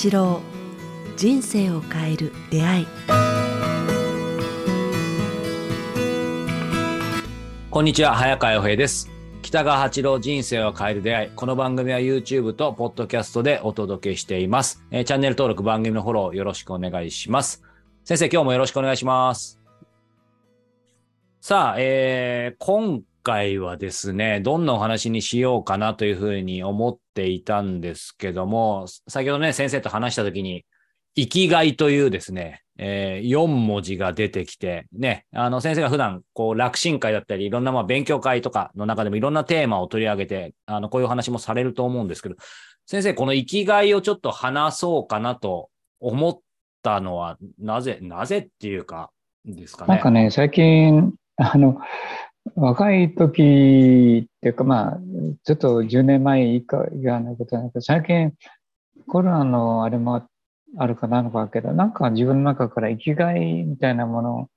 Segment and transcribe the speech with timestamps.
[0.00, 0.40] 八郎
[1.16, 2.86] 人生を変える出会い。
[7.68, 9.10] こんにちは早川洋平です。
[9.42, 11.30] 北川八郎人生を変える出会い。
[11.34, 17.64] この番組は YouTube と Podcast でお届けしています、えーチャンネル登録番組のフォローよろしくお願いします。
[18.04, 19.58] 先生今日もよろしくお願いします。
[21.40, 30.64] さあ、えー今回はですね、どんなお話にしようかなというふうに思っていたんですけども、先ほどね、先生と話したときに、
[31.14, 42.36] 生きがいというですね、え4文字が出てきて、ね、あの先生が普段、こう、楽神会だったり、いろんなまあ勉強会とかの中でもいろんなテーマを取り上げて、あの、こういう話もされると思うんですけど、
[42.86, 45.68] 先生、この生きがいをちょっと話そうかなと
[46.00, 46.38] 思っ
[46.82, 49.10] たのは、なぜ、なぜっていうか、
[49.44, 49.94] ですかね。
[49.94, 51.78] なんかね、最近、あの、
[52.54, 54.98] 若い時っていうか、まあ、
[55.44, 58.32] ちょっと10年前以下以外のことなんだけど、最近
[59.06, 60.26] コロナのあれも
[60.76, 64.48] あるかなのかだけど、なんか自分の中から生きがいみたいなものを、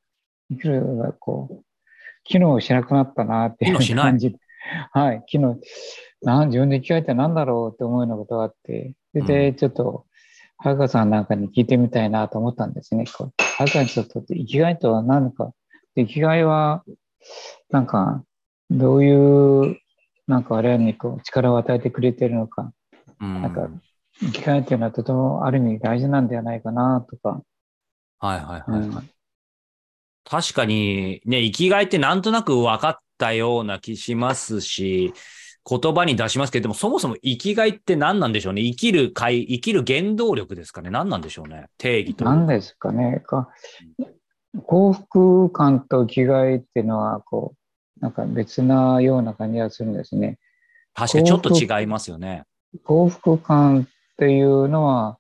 [0.50, 1.64] 生きるがこう、
[2.24, 4.36] 機能しなくなったなっていう感じ。
[4.92, 5.58] はい、機能、
[6.22, 10.06] なん自分で生きがいって何だろうって思うようなことがあって、それうでちょっと、
[10.58, 13.06] 早川さんなんかに聞いてみたいなと思ったんですね。
[13.18, 15.54] こう早川にちょっと生きがいとは何か、
[15.96, 16.84] 生きがいは、
[17.70, 18.24] なんか、
[18.70, 19.78] どういう、
[20.28, 22.72] なんか我々にこう力を与えてくれてるのか、
[23.20, 23.70] うんなんか
[24.20, 27.42] 生きがいっていうのはとてもある意味大事なんではないかなとか、
[28.20, 29.10] はいはいはい、はいうん
[30.24, 35.14] 確かにね、生きがいってなんとなく分かったような気しますし、
[35.70, 38.62] 言葉に出しますけど、でもそもそも生きがいって何なんでしょうね。
[38.62, 40.90] 生きる会、生きる原動力ですかね。
[40.90, 41.68] 何なんでしょうね。
[41.78, 42.26] 定義と。
[42.26, 43.22] 何ですかね。
[43.26, 43.50] か
[44.66, 50.38] 幸福感と生きがいっていうのは、こう、なんか別なような感じがするんですね。
[50.94, 52.44] 確かにちょっと違いますよね。
[52.84, 55.18] 幸福感っていうのは、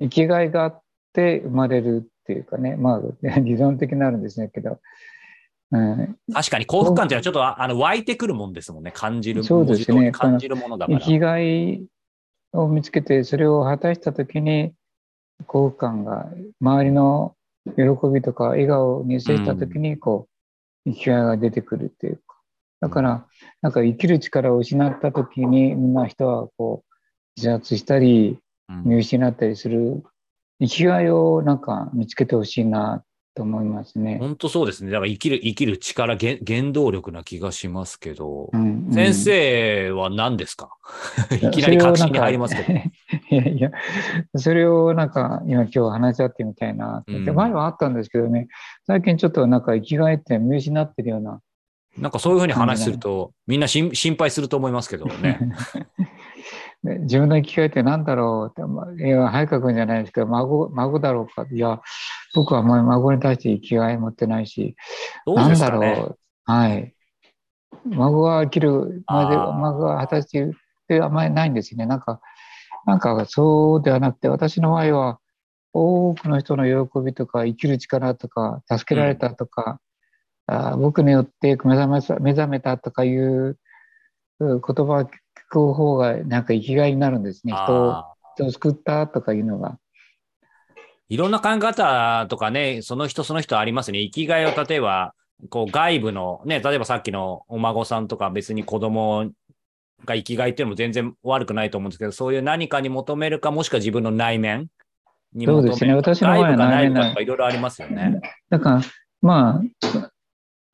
[0.00, 0.82] 生きがいがあっ
[1.12, 3.00] て生まれるっていうかね、まあ、
[3.40, 4.80] 理論的になるんですねけど、
[5.72, 8.92] うん、確かに幸福感っていうのはちょっとああの湧いてくるもんですもんね。
[8.92, 10.98] 感じる、そうですね感じるものだから。
[10.98, 11.84] 生きがい
[12.52, 14.72] を見つけて、それを果たしたときに、
[15.46, 16.28] 幸福感が、
[16.60, 17.34] 周りの
[17.76, 17.82] 喜
[18.12, 20.28] びとか笑顔を見せしたときに、こ
[20.86, 22.22] う、生きがいが出てくるっていうか。
[22.80, 23.26] だから、
[23.62, 26.94] なんか生きる力を失ったときに、みんな人はこう、
[27.36, 28.38] 自殺したり、
[28.68, 30.02] うん見失ったりする、
[30.60, 33.02] 生きがいをなんか見つけてほしいな
[33.34, 34.18] と思いますね。
[34.20, 34.90] 本当そうですね。
[34.92, 38.48] だから生きる、生きる力、原原動力な気がしますけど。
[38.52, 40.70] うんうん先生は何ですか？
[41.40, 42.78] いやきなり確信に入りますけど。
[43.30, 43.70] いやいや、
[44.36, 48.48] それをなんか今今日話し合ってみたいなって、うん前はあったんですけどね、
[48.86, 51.40] 最近ちょっとなんか生きがいって見失ってるような。
[51.96, 55.38] なんかそういうふうに話すると、みんな心心配すると思いますけどね。
[56.82, 61.46] で 自分の生きがいって何だろうって、まあ、いや、早川君じゃないですけど、孫、孫だろうか。
[61.50, 61.80] いや、
[62.34, 64.76] 僕はもう孫に対して生きがい持ってないし、
[65.26, 65.96] どうですかね。
[65.96, 66.18] ろう。
[66.44, 66.94] はい。
[67.84, 71.86] 孫が生きるまで、孫が果たしているってあんまりないんですよね。
[71.86, 72.20] なんか、
[72.86, 75.20] なんかそうではなくて、私の場合は、
[75.72, 79.80] 多くの人の喜びとか、生きる力とか、助けられたとか、
[80.46, 83.56] あー僕によって目覚めさ目覚めたとかいう
[84.40, 85.08] う言葉を聞
[85.48, 87.52] く方が、なんか生きがいになるんですね。
[87.52, 89.70] 人を、あ人を救ったとかいうのが。
[89.70, 89.74] ー
[91.10, 94.00] いろんな考え方とかね、その人その人ありますね。
[94.00, 95.14] 生きがいを例えば、
[95.48, 99.30] こう外部のね、例えばさっきのお孫さんとか別に子供
[100.04, 104.68] が生きがいっていうのも全然悪くないと思うんですけど、そういう何かに求めるか、もしくは自分の内面
[105.32, 105.76] に求めるか。
[105.76, 108.20] そうですね私の場合は内面とかいろいろありますよね。
[108.48, 108.82] だから、
[109.22, 109.98] まあ、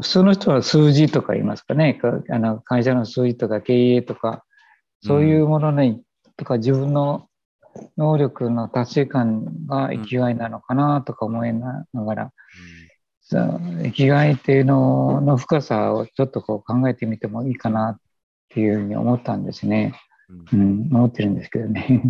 [0.00, 4.44] 普通の人は数字とか言いますかね、かあの会社の数字とか経営とか、
[5.02, 6.02] そういうものに、
[6.36, 7.28] とか自分の
[7.96, 12.32] 能力の達成感が生きがいなのかなとか思いながら、
[13.22, 17.98] そう生きがいっていうのの深さをちょっとこう考えてみてもいいかな
[18.46, 19.94] っていうふうに思ったんですね。
[20.52, 22.02] うんうん、思ってるんですけどね。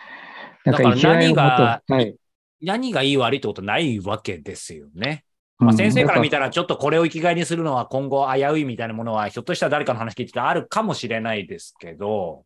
[0.64, 2.16] だから何がはい。
[2.62, 5.24] 何がいい悪いってことないわけですよね。
[5.58, 12.44] まあ、先生から見たら、ちょっとこれを生きがいにするのは今後危ういみたいなものは、ひょっとしたら誰かの話聞いててあるかもしれないですけど、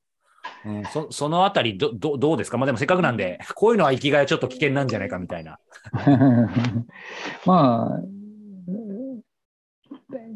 [0.67, 2.59] うん、そ そのあたりどど、どうですか？
[2.59, 5.59] まあでもせっかくなんで、こういうのは生きがいはちょっと危険なんじゃないかみたいな。
[7.47, 8.01] まあ、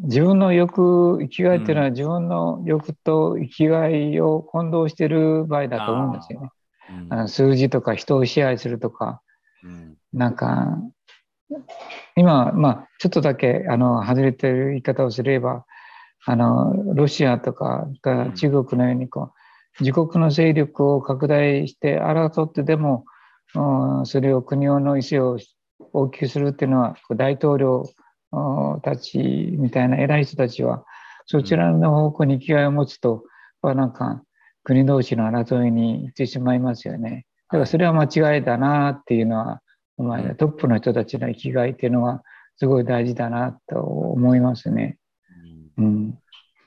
[0.05, 6.50] 自分の欲、生きがいっていうのは自分の欲と生きがいを混同している場合だと思うんですよね。
[6.91, 7.12] うん。
[7.12, 9.20] あの数字とか人を支配するとか、
[9.62, 9.97] うん。
[10.12, 10.79] なんか、
[12.17, 15.65] 今、まあ、ちょっとだけ、あの、外れてる言い方をすれば、
[16.25, 19.32] あの、ロシアとかが中国のように、こ
[19.81, 23.05] 自国の勢力を拡大して争ってでも、
[23.55, 25.38] うん、それを国の意思を
[25.93, 27.85] 大きくするっていうのは大統領
[28.83, 29.19] たち
[29.59, 30.85] みたいな偉い人たちは
[31.27, 33.25] そちらの方向に気概を持つと、
[33.63, 34.23] うん、なんか
[34.65, 37.27] 国同士の争いに行ってしまいますよね。
[37.49, 39.63] だからそれは間違いだなっていうのは、
[39.97, 42.23] まあ、トップの人たちの生きがいっていうのは
[42.57, 44.99] すごい大事だなと思いますね。
[45.79, 46.19] うん、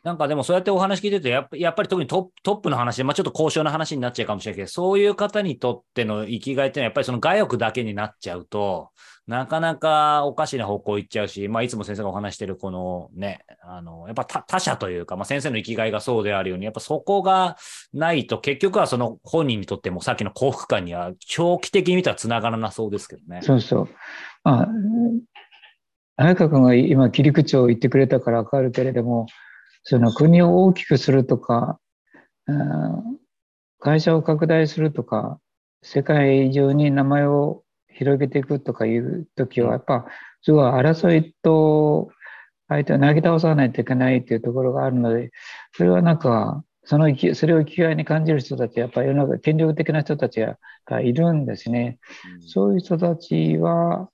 [0.04, 8.90] なんかでもそうやってお話聞いててやっぱ、やっぱり特にトップの話で、まあ、ちょっと交渉の話になっちゃうかもしれないけど、そういう方にとっての生きがいっていうのは、やっぱりその外欲だけになっちゃうと、
[9.28, 17.58] なかなかおかしな方向行っちゃうし、まあ、いつも先生がお話してるこのね、あの、やっぱ他者というか、まあ、先生の生きがいがそうであるように、やっぱそこが
[17.94, 23.42] ないと、結局はその本人にとってもさっきの幸福感には長期的に見たら繋がらなそうですけどね。
[23.44, 23.90] そうそう。
[24.44, 24.68] まあ、
[26.18, 29.28] 綾香君が今切り口を言ってくれたからわかるけれども、
[29.84, 31.80] その国を大きくするとか、
[33.80, 35.40] 会社を拡大するとか、
[35.82, 40.06] 世界中に名前を広げていくとかいう時は、やっぱ、
[40.44, 42.10] すごい争いと、
[42.68, 45.32] 相手を投げ倒さないといけないっていうところがあるので、
[45.76, 50.42] それはなんか、そのそれを生きがいに感じる人たち、やっぱり世の中、権力的な人たち
[50.86, 52.00] がいるんですね。
[52.48, 54.10] そういう人たちは、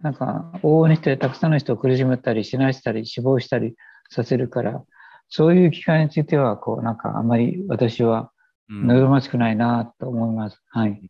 [0.00, 3.74] なんか、往々にしてたくさんの人を苦しめたり、死なしたり、死亡したり
[4.10, 4.84] させるから、
[5.34, 8.30] そういう機会については、こう、なんかあまり私は
[8.68, 10.62] 望ましくないなと思います。
[10.74, 11.02] うん、はい。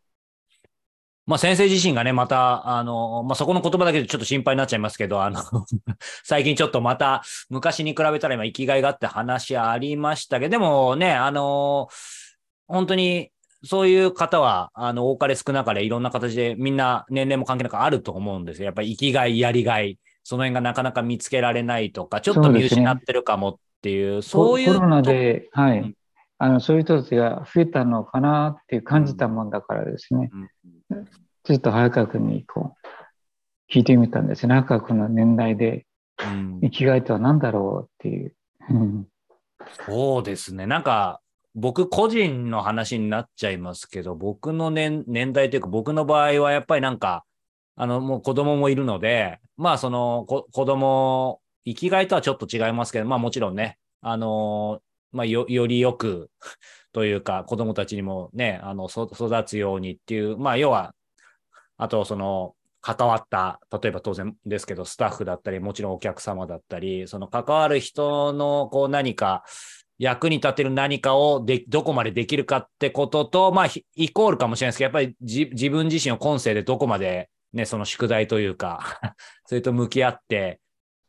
[1.25, 5.41] まあ先生自身がね、また、あの、まあそこの言葉だけでちょっと心配になっちゃいますけど、あの
[6.23, 11.89] 最近ちょっとまた昔に比べたら今生きがいがあって話ありましたけど、でもね、あの、
[12.69, 13.29] 本当に
[13.65, 18.67] そういう方は、あの、多かれ少なかれいろんな形でみんな年齢も関係なくあると思うんですよ。
[18.67, 24.73] やっぱり生きがい、やりがい、その辺がなかなか見つけられないとか、ちょっと見失ってるかもっっていう、そういう。
[24.75, 25.93] コロナで、はい、うん、
[26.37, 30.29] あの、そういう人たちが増えたのかなっていう感じたもんだからですね、
[30.89, 31.05] うん、
[31.43, 34.53] ちょっと早川君にこう、聞いてみたんですね。
[34.53, 35.85] 早川君の年代で、
[36.61, 38.33] 生きがいとは何だろうっていう。
[39.85, 40.65] そうですね。
[40.65, 41.19] なんか、
[41.53, 47.25] 僕個人の話になっちゃいますけど、僕の年年代というか、僕の場合はやっぱりなんか、
[47.75, 56.29] あの、もう子供もいるので、まあその子供生きがいとはちょっと違いますけど、まあもちろんね、あのー、まあよ、よりよく
[56.93, 60.93] というか、子供たちにもね、あの、育つようにっていう、まあ要は、
[61.77, 69.43] あとその、関わった、例えば当然ですけど、スタッフだったり、もちろんお客様だったり、その関わる人のこう何か、
[69.99, 78.99] 役に立てる何かをで、どこまでできるかってことと、まあ、イコールかもしれないですけど、やっぱり自分自身を今世でどこまでね、その宿題というか
[79.45, 80.59] それと向き合って、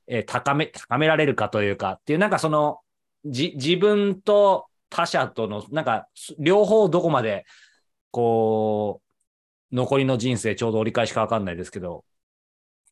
[0.06, 2.80] えー、高め、高められるかというかっていう、なんかその、
[3.24, 6.08] じ、自分と他者との、なんか、
[6.38, 7.44] 両方どこまで、
[8.10, 9.00] こ
[9.72, 12.04] う、残りの人生ちょうど折り返しかわかんないですけど、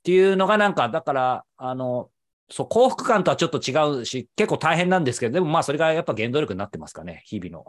[0.00, 2.10] っていうのがなんか、だから、あの、
[2.50, 7.64] そう、幸福感とはちょっと違うし、結構大変なんですけど、でもまあそれがやっぱ原動力になってますかね、日々の。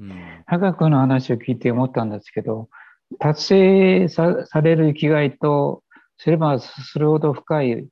[0.00, 0.44] うん。
[0.46, 2.68] 科学の話を聞いて思ったんですけど、
[3.18, 5.82] 達成さされる生きがいと、
[6.18, 7.86] すればするほど深い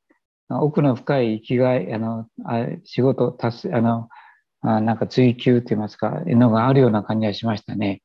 [0.60, 4.08] 奥の深い生きがい、あの、あ仕事、達成、あの、
[4.60, 8.02] あなんか追求といいますか、のがあるような感じがしましたね。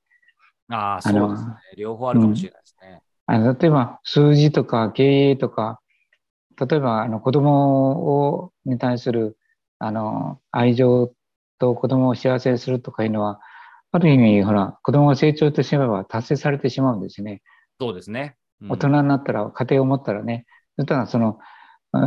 [0.70, 1.52] ああ、そうですね。
[1.78, 3.02] 両方あるかもしれないですね。
[3.28, 5.80] うん、あの例えば、数字とか経営とか、
[6.60, 9.38] 例えば、あの、子供を、に対する、
[9.80, 11.14] あの、愛情
[11.60, 13.40] と子供を幸せにするとかいうのは、
[13.92, 17.42] ある意味、ほら、子供が成長してしまえば達成されてしまうんですね。
[17.80, 18.36] そうですね。
[18.62, 20.46] うん、大人になったら、家庭を持ったらね、
[20.76, 21.40] そしたら、その、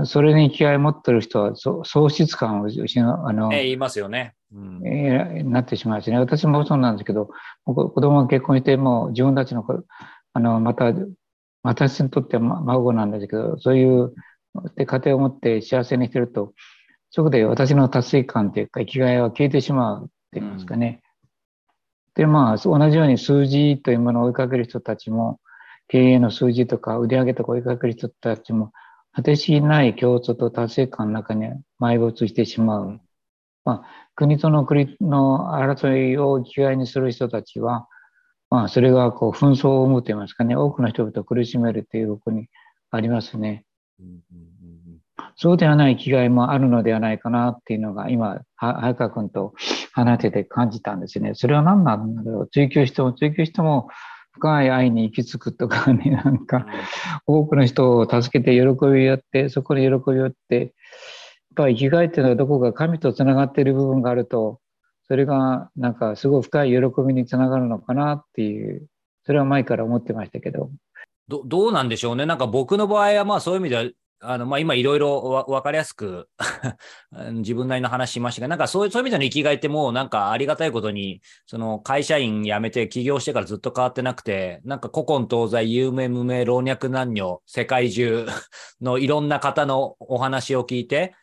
[0.04, 4.34] それに気合い持ってる人は喪失感を失う、あの、え言いますよね。
[4.52, 6.18] うん、えー、なってしまうしね。
[6.18, 7.30] 私もそうなんですけど、
[7.64, 9.64] 子供が結婚して、もう自分たちの、
[10.32, 10.92] あの、また、
[11.62, 14.14] 私にとっては孫なんですけど、そういう
[14.76, 16.54] で家庭を持って幸せにしてると、
[17.10, 21.02] そこで私の達成感というか生きがいは消えてしまうって言いますかね。
[22.16, 25.40] うん、で、まあ、同じように数字というものを追いかける人たちも、
[25.88, 28.72] 経営の数字とか売上とか追いかける人たちも、
[29.12, 31.48] 果てしない共通と達成感の中に
[31.80, 33.00] 埋没してしまう。
[33.64, 37.88] まあ、国との国の争いを生きがいにする人たちは、
[38.50, 42.48] まあ、それがこう紛争を生むといいますかね、多くの人々を苦しめるという方向に
[42.90, 43.64] ありますね。
[45.36, 49.54] そうではない生きがいもあるのではないかなっていうのが今、早川君と
[49.92, 51.34] 話してて感じたんですね。
[51.34, 52.48] それは何なんだろう。
[52.50, 53.88] 追求しても追求しても
[54.32, 56.66] 深い愛に行き着くとかね、 なんか、
[57.26, 60.70] 多くの人を助けて喜びをやって、そこに喜びをって、やっ
[61.56, 64.60] ぱり生きがいっていうのはどこか神とつながっている部分があると、
[65.08, 68.86] それがなんかすごい深い喜びにつながるのかなっていう、
[69.26, 70.70] それは前から思ってましたけど。
[71.26, 72.26] どどうなんでしょうね。
[72.26, 73.84] なんか僕の場合は、まあそういう意味では、
[74.22, 76.28] あのまあ、今いろいろわかりやすく
[77.32, 88.26] 自分なりの話しましたが、なんかそういうそういう意味での生きがいってもうなんかありがたいことに、その会社員辞めて起業してからずっと変わってなくて、なんか古今東西、有名無名、老若男女、世界中
[88.82, 91.14] のいろんな方のお話を聞いて、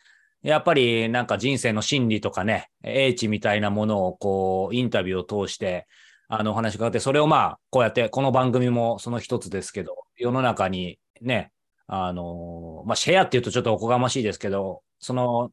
[0.42, 5.86] やっぱりなんか人生の真理とかね、英知みたいなものをこうインタビューを通して、
[6.28, 11.52] あのお話があって、それをまあこうやってこの番組もその一つですけど、世の中にね、
[11.88, 15.50] あの、まあ、シェアっていうとちょっとおこがましいですけど、その、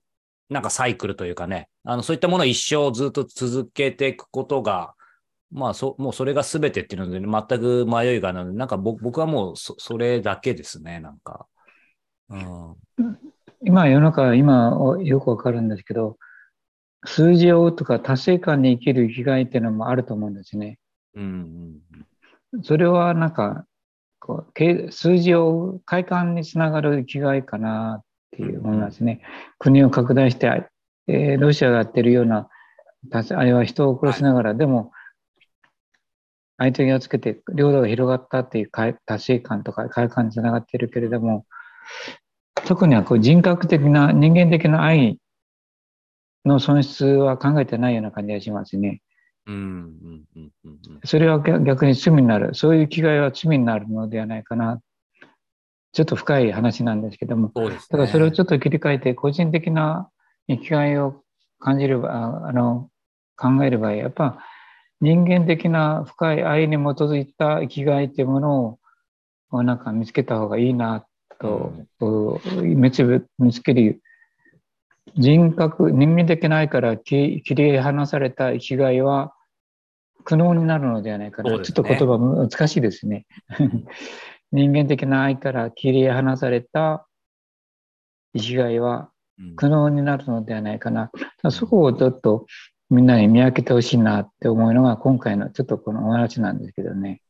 [0.49, 4.93] なんかサイクルというかね、あの、そういったものを一生ずっと続けていくことが、
[5.49, 11.47] まあ、そ、もうそれが全てっていうので、全く迷いがないので、なんか僕僕はもうそ、それだけですね、なんか。
[12.29, 12.75] うん。
[13.63, 16.17] 今世の中、今よくわかるんですけど、
[17.05, 20.79] 数字を追うとか達成感に生きる生きがいっていうのもあると思うんですね。
[21.13, 23.65] うんうんそれはなんか、
[24.25, 29.21] こうけ数字を快感につながる生きがいかなっていう思いますね。
[29.59, 30.47] 国を拡大して、
[31.07, 32.49] えーロシアがやってるような、
[33.11, 34.91] あれは人を殺しながら、でも、
[36.57, 41.45] 相手をつけて領土が広がったっていう快達成感とか快感につながっているけれども、
[42.65, 45.19] 特にはこう人格的な、人間的な愛
[46.45, 49.01] の損失は考えてないような感じがしますね。
[49.47, 52.55] うんうんうんうんうんそれは逆逆に罪になる。
[52.55, 54.81] そういう気概は罪になるのではないかな。
[55.93, 57.51] ちょっと深い話なんですけども。
[57.55, 57.87] そうですね。
[57.91, 60.09] だからそれをちょっと切り替えて、個人的な
[60.47, 61.21] 生きがいを
[61.59, 62.89] 感じれば、ああの、
[63.37, 64.39] 考えれば、やっぱ
[64.99, 68.79] 人間的な深い愛に基づいた生きがいっていうもの
[69.51, 71.05] を、なんか見つけた方がいいな
[71.39, 71.71] と、
[72.61, 74.01] 見つ見つける
[75.17, 79.34] 人格、人間的な愛から切切り離された生きがいは
[80.25, 81.57] 苦悩になるのではないかな。
[81.57, 83.25] ねちょっと言葉難しいですね。
[84.51, 87.07] 人間的な愛から切り離された
[88.33, 91.11] 生きがいはうん苦悩になるのではないかな。
[91.13, 92.47] だからそこをちょっと
[92.89, 97.21] みんなに見分けてほしいなって思うのが今回のちょっとこのお話なんですけどね。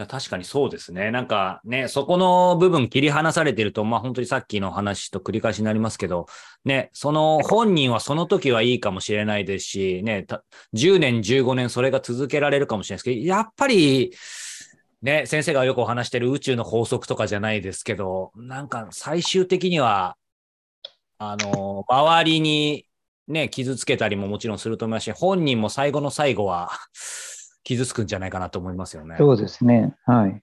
[0.00, 1.10] や確かにそうですね。
[1.10, 6.26] なんかね、そこの部分切り離されてると、まあ本当にさっきの話と繰り返しになりますけど、
[6.64, 10.26] ね、その本人はその時はいいかもしれないですし、ね、
[10.74, 14.12] 10年、15年それが続けられるかもしれないですけど、やっぱり、
[15.02, 20.16] ね、先生がよくお話してる宇宙の法則とかじゃないですけど、なんか最終的には、
[21.18, 22.86] あの、周りに
[23.28, 26.70] ね、傷つけたりももちろんすると思いますし、本人も最後の最後は
[27.64, 29.16] 傷つくんじゃないかなと思いますよね。
[29.18, 29.94] そうですね。
[30.06, 30.42] はい。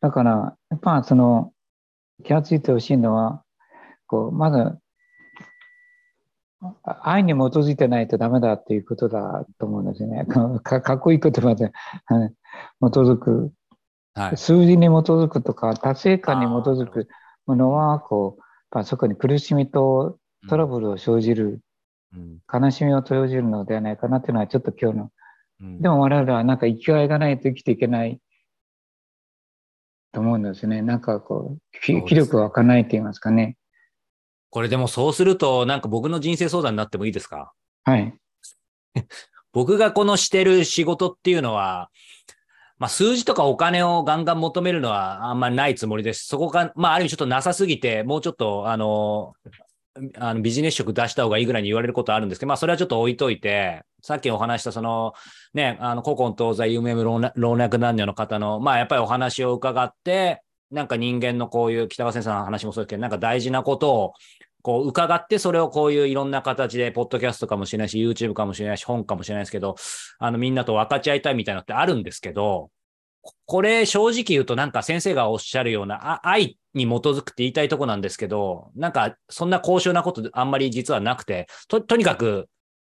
[0.00, 1.52] だから、やっぱその
[2.24, 3.42] 気がついてほしいのは、
[4.06, 4.78] こう、まず、
[6.82, 10.24] あ愛に基づいてないとダメだっていうことだと思うんですよね。
[10.62, 11.72] かかっこいい言葉で
[12.06, 12.34] はい
[12.80, 13.52] 基づく
[14.14, 14.36] はい。
[14.36, 17.08] 数字に基づくとか達成感に基づく
[17.46, 18.40] ものはこう
[18.76, 21.60] やっぱそこに苦しみとトラブルを生じる、うん
[22.52, 25.10] 悲しみを生じるのではないかなっていうのはちょっと今日のうん
[25.60, 28.20] でも我々はなんか生きがいがないと生きていけない。
[30.12, 30.80] と思うんですね。
[30.82, 33.56] なんかこう気力が湧かないと言いますかね。
[34.50, 37.52] これでもそうすると、なんか僕の人生相談になってもいいですか？
[37.84, 38.14] はい。
[39.52, 41.90] 僕がこのしてる仕事っていうのは、
[42.78, 46.26] まあ数字とかお金をガンガン求めるのはあんまりないつもりです。
[46.26, 49.32] そこが、まあある意味ちょっとなさすぎて、もうちょっとあの、
[50.18, 55.14] あのビジネス職出した方がいいぐらいに言われることあるんですけど、まあそれはちょっと置いといて、さっきお話したその、
[55.54, 57.14] ね、あの、古今東西、有名老
[57.52, 64.12] 若男女の方の、まあやっぱりお話を伺って、なんか人間のこういう北川先生の話もそうですけど、なんか大事なことを
[64.62, 69.76] こう伺って、それをこういういろんな形で、ポッドキャストかもしれないし、YouTube かもしれないし、本かもしれないですけど、
[70.18, 72.70] あのみんなと分かち合いたいみたいなのってあるんですけど、
[73.22, 82.48] ここれ正直言うとなんか先生がおっしゃるようなあ愛に基づくって言いたいとこなんですけど、なんかそんな高尚なことあんまり実はなくて、と、とにかく、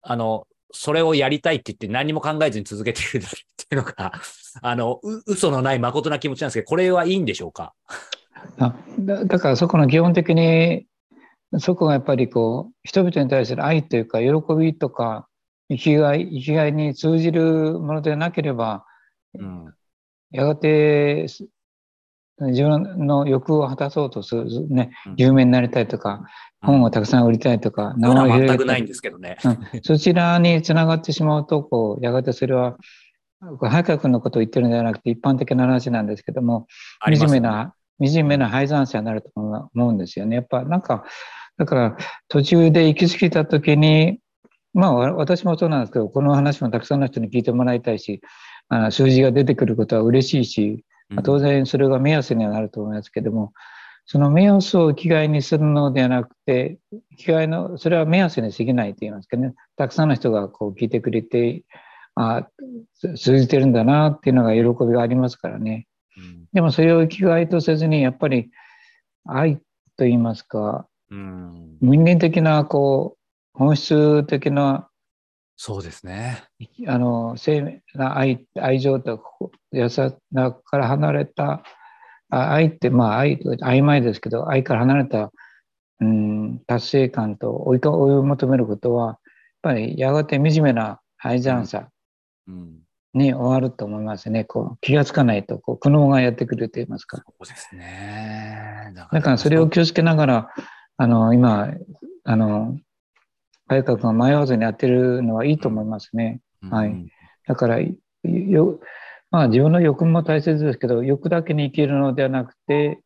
[0.02, 3.30] あの、それをやりたいって言って何も考えずに続けているっ
[3.70, 4.14] ていうのが、
[4.62, 7.74] あの、う嘘のない誠な気持ちなんですけど、これはいいんでしょうか？
[8.60, 10.86] あだだからそこの基本的に
[11.58, 15.28] そこがやっぱりこう人々に対する愛というか喜びとか
[15.70, 18.86] 生きがい生きがいに通じるものでなければ
[19.34, 19.74] うん。
[20.32, 21.48] やがてす
[22.40, 26.26] 自分の欲を果たそうとする、ねうん、有名になりたいとか、
[26.62, 29.38] 本をたくさん売りたいとか、そういうのは全くないいんですけどね。
[29.84, 32.78] そちらにつながってしまうと、こう、やがてそれは、
[33.60, 36.68] 早川君のことを言ってるんではなくて、一般的な話なんですけども、
[37.04, 40.38] 惨めな、惨めな敗残者になると思うんですよね。
[40.38, 41.06] やっぱなんか、
[41.58, 44.20] だから途中で行き過ぎた時に、
[44.74, 48.22] まあ、わ私もそうなんですけど、この話もたくさんの人に聞いてもらいたいし、
[48.70, 53.54] あの数字が出てくることは嬉しいし、まあ当然それが目安にはなると思いますけども、
[54.06, 56.80] その目安を生きがいにするのではなくて、
[57.12, 61.64] 生きがいの、それは目安に過ぎないと言いますかね、たくさんの人がこう聞いてくれて、
[62.16, 62.48] あ
[63.18, 65.88] 通じてるんだなっていうのが喜びがありますからね。
[66.18, 66.46] うん。
[66.54, 68.50] でもそれを生きがいとせずに、やっぱり
[69.26, 71.78] 愛と言いますか、うん。
[71.82, 74.87] 人間的な、こう、本質的な、
[75.58, 76.44] そうですね。
[76.88, 79.20] あの、生命な愛、愛情と
[79.72, 80.14] 優しさ
[80.64, 81.64] から離れた、
[82.30, 85.32] あ愛って、まあ愛、曖昧ですけど、愛から離れた、
[86.00, 89.18] うん、達成感と追いか追い求めることは、やっ
[89.64, 91.90] ぱりやがて惨めな愛残さ
[92.48, 92.88] うん
[93.18, 94.46] に終わると思いますね。
[94.46, 97.18] こう気がつかないと、こう苦悩がやってくると言いますか。
[97.18, 98.92] そうですね。
[98.94, 100.50] だだからそれを気をつけながら、
[100.98, 101.74] あの、今、
[102.24, 102.78] あの、
[103.68, 106.42] 早川君が迷わずにやってるのはいいと思いますね。
[106.70, 107.08] はいうん
[107.48, 108.82] だから、よ、
[109.32, 113.00] まあ自分の欲も大切ですけど、欲だけに生きるのではなくて、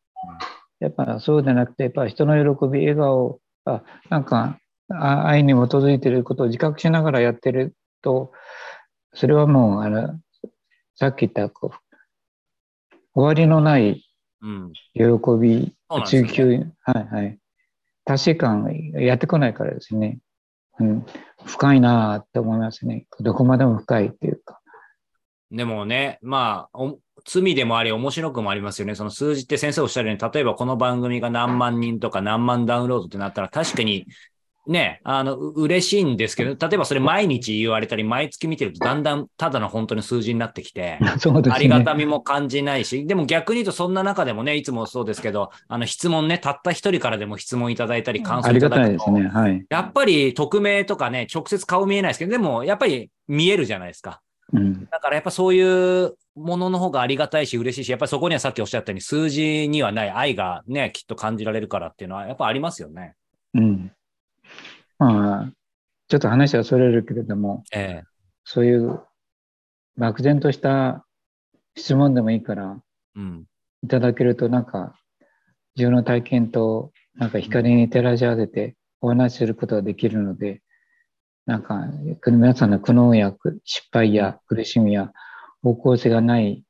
[0.80, 4.58] やっぱそうでなくて、やっぱ人の喜び、笑顔、あなんか
[4.89, 8.32] あ愛に基づいていることを自覚しながらやってると、
[9.13, 10.20] それはもう、あの、
[10.96, 14.03] さっき言った、こう、終わりのない
[14.41, 14.74] うん。
[14.94, 15.03] 喜
[15.39, 17.38] びそうなん追求、はいはい。
[18.06, 20.20] 達成感やってこないからですね。
[20.81, 21.05] うん、
[21.45, 23.05] 深いなって思いますね。
[23.19, 24.59] どこまでも深いっていうか。
[25.51, 26.79] でもね、まあ、
[27.25, 28.95] 罪でもあり、面白くもありますよね。
[28.95, 34.07] その数字って先生おっしゃるように、例えばこの番組が何万人とか何万ダウンロードってなったら、確かに、
[34.68, 41.10] ね、あの、う嬉しいんですけど、例えばそれ毎日言われたり、毎月見てると、だんだんただの本当に数字になってきて、 ね。
[41.51, 49.27] ありがたみも感じないし、でも逆に言うとそんな中でもね、いつもそうですけど、あの質問ね、たった一人からでも質問いただいたり、感想いただくと、ね。
[49.27, 49.65] はい。
[49.70, 54.22] やっぱり匿名とかね、直接顔見えないですけど、でもやっぱり見えるじゃないですか。
[54.53, 54.85] うん。
[54.92, 63.16] だからやっぱそういうものの方がありがたいし嬉しいし、やっぱりそこにはさっきおっしゃったように数字にはない愛がね、きっと感じられるからっていうのはやっぱありますよね。
[63.53, 63.92] うん。
[65.01, 65.51] まあ、
[66.09, 68.03] ちょっと話はそれるけれども、え
[68.44, 69.01] そういう
[69.98, 71.07] 漠然とした
[71.75, 72.77] 質問でもいいから、
[73.16, 73.46] えうん。
[73.83, 74.94] いただけるとなんか、
[75.75, 80.61] 自分の体験となんか光に照らし合わせてお話しすることができるので、
[81.48, 81.87] なんか、
[82.27, 85.11] 皆さんの苦悩やく失敗や苦しみや
[85.64, 86.64] 方向性がない、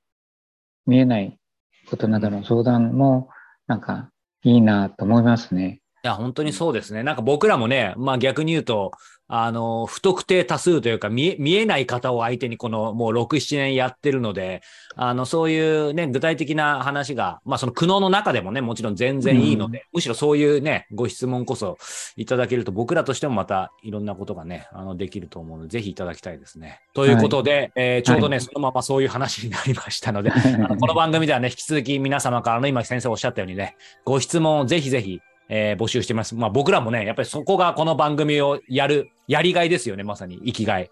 [0.86, 1.38] 見えない
[1.90, 3.28] ことなどの相談も、
[3.68, 4.10] なんか、
[4.44, 5.81] いいなと思いますね。
[6.04, 7.04] いや、本当にそうですね。
[7.04, 8.92] なんか僕らもね、まあ逆に言うと、
[9.34, 14.62] あの、不特定多数というか見え、見えない方を相手にこのもう6、7年やってるので、
[14.98, 21.78] あの、そういうね、具体的な話が、まあその苦悩の中でもね、もちろん全然いいので、むしろそういうね、ご質問こそ
[22.18, 26.82] いただけると僕らとしてもまたいろんなことがね、あの、できると思うので、ぜひいただきたいですね。
[26.94, 35.22] ということで、えーちょうどね、はいそのままそういう話になりましたので、あ のこの番組ではね、引き続き皆様からの今先生おっしゃったようにね、ご質問をぜひぜひ、
[35.54, 36.34] えー募集してます。
[36.34, 40.90] まあ僕らもね、やっぱりそこがこの番組をやる、やりがいですよね、まさに生きがい。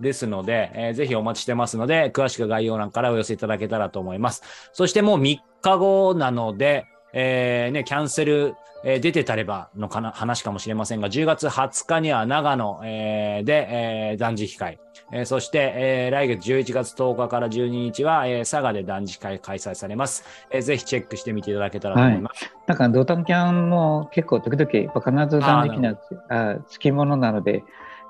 [0.00, 4.42] ですので、えーぜひお待ちしてますので、詳しく概要欄からお寄せいただけたらと思います。
[4.72, 14.80] そしてもう3日後なので、えーね、キャンセル、えー出てたればのかな話かもしれませんが、10月20日には長野、えーで、えー断食会、
[15.12, 22.50] えーそして、えー来月11月10日から12日は、えー佐賀で断食会開催されます、えーぜひチェックしてみていただけたらと思います。
[22.66, 25.96] なんか、ドタンキャンも結構時々、必ず断食には
[26.28, 27.62] あつきものなので、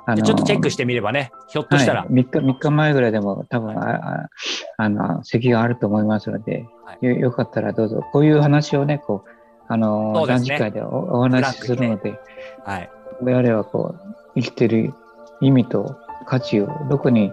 [0.07, 4.31] あでちょっとチェックししてみればね、ひょっとしたら、はい、3, 日3日前ぐらいでも多分ああ
[4.77, 7.07] あの席があると思いますので、はい。
[7.07, 8.03] よよかったらどうぞ。
[8.13, 9.31] こういう話をねこう
[9.69, 10.27] あのね。
[10.27, 12.19] 断食会でおお話しするので
[12.65, 12.91] はい。
[13.23, 14.93] 我々はこう生きてる
[15.41, 17.33] 意味と価値をどこに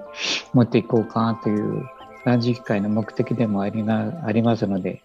[0.54, 1.86] 持っていこうかという
[2.26, 5.02] 断食会の目的でもありなありますので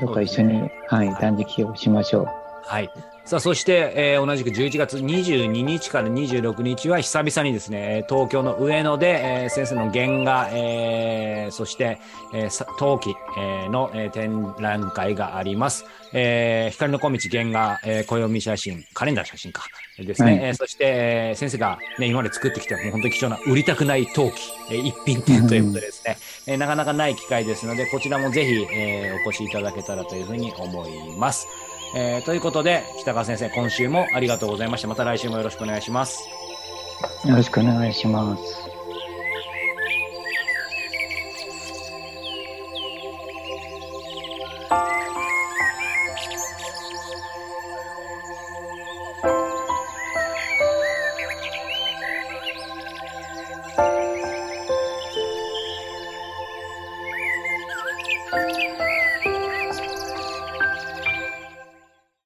[0.00, 2.43] どうか一緒に、はい、断食をしましょう。
[2.66, 2.90] はい。
[3.26, 11.98] さあ、そして、えー同じく11月22日から26日は久々にですね、えー東京の上野で、えー先生の原画、えーそして、
[12.34, 15.84] えーさ陶器、えーの、えー展覧会があります。
[16.12, 19.62] えー光の小道原画、えー暦写真、カレンダー写真か。
[19.98, 20.32] ですね。
[20.32, 24.34] はいえーそして、えー先生がね、今まで作ってきた、もう本当に貴重な売りたくない陶器、
[24.70, 31.46] えー一品展ということでですね、えーなかなかない機会ですので、こちらもぜひ、えーお越しいただけたらというふうに思います。
[31.96, 34.88] えーということで、北川先生、今週もありがとうございました。
[34.88, 36.28] また来週もよろしくお願いします。
[37.24, 38.73] よろしくお願いします。